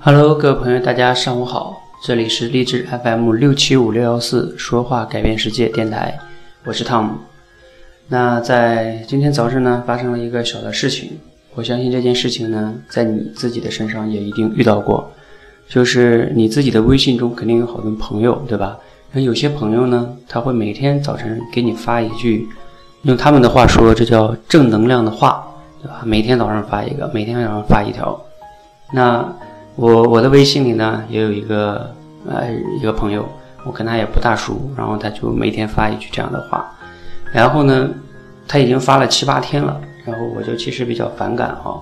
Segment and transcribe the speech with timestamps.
[0.00, 6.16] Hello，各位朋友，大家上午好，这里是励志 FM 六七五六幺四说话改变世界电台，
[6.64, 7.14] 我是汤姆。
[8.06, 11.18] 那在今天早上呢，发生了一个小的事情，
[11.56, 15.10] 我相信这件事情呢，在你自己的身上也一定遇到过，
[15.68, 18.78] 就是你自己的微信中肯定有好多朋友，对吧？
[19.10, 22.48] 那有些朋友呢，他会每天早晨给你发一句，
[23.02, 25.44] 用他们的话说，这叫正能量的话，
[25.82, 26.02] 对吧？
[26.04, 28.24] 每天早上发一个，每天早上发一条，
[28.92, 29.28] 那。
[29.78, 31.94] 我我的微信里呢也有一个
[32.28, 33.24] 呃一个朋友，
[33.64, 36.68] 我跟他也不大熟，然后他就每天发一句这样的话，
[37.32, 37.88] 然后呢
[38.48, 41.80] 他已经发了七八天了，然后我就其实比较反感哈，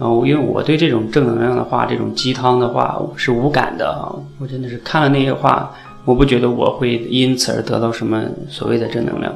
[0.00, 5.72] 然后因为我对这种正能量的话，这种鸡汤的话是无感的啊，我真的是看了那些话，
[6.04, 9.32] 我不觉得我会因此而得到什么所谓的正能量，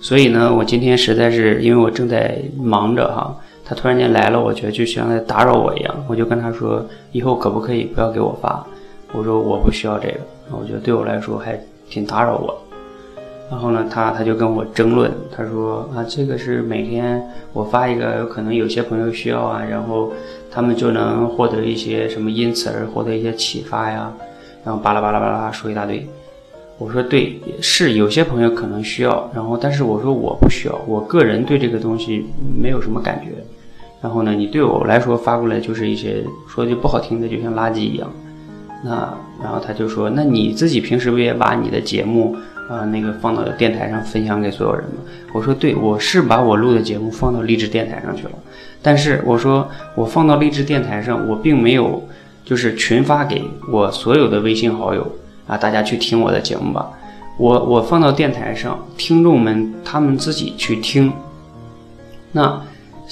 [0.00, 3.36] 所以呢，我今天实在是因为我正在忙着哈。
[3.72, 8.62] 他突然间来了，我觉得就像在打扰我一样，我就跟他说：“以后可不可以不要给我发？”
[9.14, 10.18] 我说：“我不需要这个。”
[10.52, 12.54] 我觉得对我来说还挺打扰我。
[13.50, 20.12] 然后呢，他他就跟我争论，他说：“啊，这个是每天我发一个，有可能有些朋友需要啊，然后
[20.50, 24.12] 他们就能获得一些什么，因此而获得一些启发呀。”
[24.62, 26.06] 然后巴拉巴拉巴拉说一大堆。
[26.76, 33.32] 我说：“对，是有些朋友可能需要，然后但是我说我不需要，我个人对这个东西没有什么感觉。”
[34.02, 38.10] 然后呢，你对我来说发过来就是一些说句不好听的，就像垃圾一样。
[38.84, 42.34] 那然后他就说：“那你自己平时不也把你的节目
[42.68, 44.96] 啊那个放到电台上分享给所有人吗？”
[45.32, 48.30] 我说：“对，我是把我录的节目放到励志电台上去了。
[48.82, 52.02] 但是我说我放到励志电台上，我并没有
[52.44, 55.08] 就是群发给我所有的微信好友
[55.46, 56.90] 啊，大家去听我的节目吧。
[57.38, 61.12] 我我放到电台上，听众们他们自己去听。
[62.32, 62.60] 那。”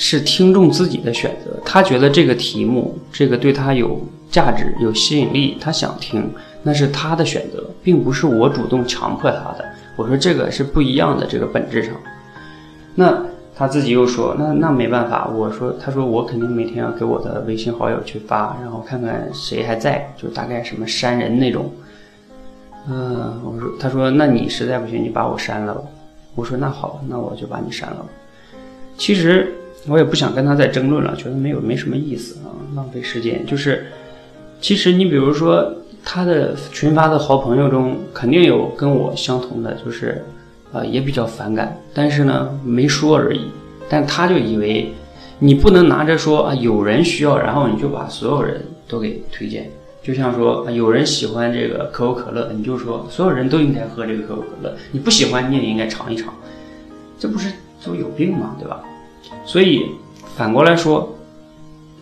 [0.02, 6.26] 是听众自己的选择，他觉得这个题目，这个对他有价值、有吸引力，他想听，
[6.62, 9.64] 那是他的选择，并不是我主动强迫他的。
[9.96, 11.92] 我说这个是不一样的，这个本质上。
[12.94, 13.22] 那
[13.54, 15.28] 他自己又说，那那没办法。
[15.28, 21.70] 我说，他说我肯定每天要给我的微信好友去发，然后看看谁还在，就大概什么删人那种。
[22.88, 25.82] 嗯，我说，他说那你实在不行，你把我删了吧。
[26.34, 28.06] 我说那好，那我就把你删了。
[28.96, 29.52] 其实。
[29.86, 33.44] 我也不想跟他再争论了，觉得没有没什么意思啊，浪费时间。
[33.46, 33.86] 就是，
[34.60, 35.72] 其实你比如说
[36.04, 40.22] 他的群发的好朋友中，肯定有跟我相同的，就是，
[40.72, 43.40] 呃，也比较反感，但是呢没说而已。
[43.88, 44.92] 但他就以为
[45.38, 49.70] 你不能拿着说啊有人需要，然后你就把所有人都给推荐。
[50.02, 56.32] 就像说有人喜欢这个可口可乐，你就说所有人都应该喝这个可口可乐，你不喜欢你也应该尝一尝，
[57.18, 58.56] 这不是就有病吗？
[58.58, 58.82] 对吧？
[59.44, 59.90] 所以
[60.36, 61.16] 反过来说，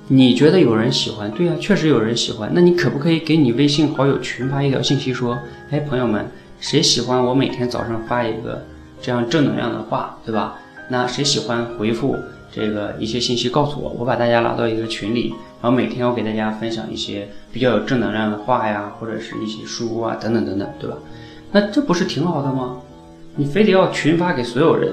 [0.08, 1.30] 你觉得有人喜欢？
[1.32, 2.50] 对呀，确实有人喜欢。
[2.54, 5.38] 那你可不可以给你微信好友群发一条信息，说
[5.70, 6.30] ：“哎，朋友们，
[6.60, 8.64] 谁喜欢我每天早上发一个
[9.02, 10.54] 这样正能量的话，对吧？
[10.88, 12.16] 那谁喜欢回复
[12.50, 20.96] 这个一些信息告诉我，我把大家拉到一个群里，然后每天我给大家分享一些比较有正能量的话呀，或者是一些书啊，等等等等，对吧？
[21.52, 22.78] 那这不是挺好的吗？
[23.36, 24.90] 你非得要群发给所有人，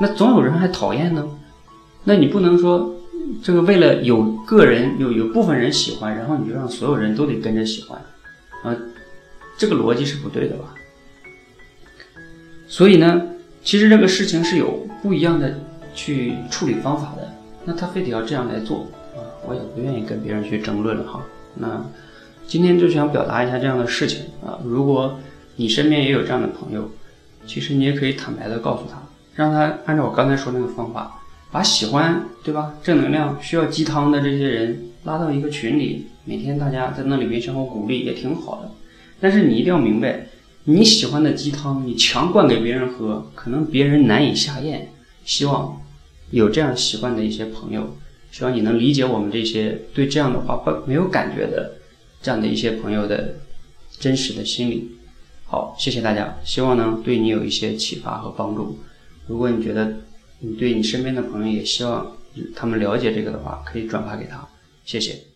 [0.00, 1.26] 那总有人还讨厌呢。”
[2.04, 2.96] 那你不能说
[3.42, 8.00] 这个为了有个人有有部分人喜欢，然后你就让所有人都得跟着喜欢，
[8.64, 8.76] 啊，
[9.56, 10.74] 这个逻辑是不对的吧？
[12.66, 13.22] 所以呢，
[13.62, 15.60] 其实这个事情是有不一样的
[15.94, 17.32] 去处理方法的。
[17.64, 21.22] 那他非得要这样来做啊，我也不愿意跟别人去争论了哈。
[21.54, 21.86] 那
[22.48, 25.20] 今天就想表达一下这样的事情啊，如果
[25.54, 26.90] 你身边也有这样的朋友，
[27.46, 29.00] 其实你也可以坦白的告诉他，
[29.36, 31.21] 让他按照我刚才说那个方法。
[31.52, 38.70] 把喜欢对吧，正能量需要鸡汤的这些人拉到一个群里，每天大家在那里面相互鼓励也挺好的。
[39.20, 40.26] 但是你一定要明白，
[40.64, 44.88] 你喜欢的鸡汤，你强灌给别人喝，可能别人难以下咽。
[45.24, 45.80] 希望
[46.30, 47.96] 有这样习惯的一些朋友，
[48.30, 51.74] 希望你能理解我们这些对这样的话不没有感觉的
[52.22, 53.34] 这样的一些朋友的
[54.00, 54.90] 真实的心理。
[55.44, 58.78] 好，谢谢大家，希望呢对你有一些启发和帮助。
[59.26, 59.98] 如果你觉得，
[60.44, 62.16] 你对你身边的朋友也希望
[62.56, 64.46] 他们了解这个的话，可以转发给他，
[64.84, 65.31] 谢谢。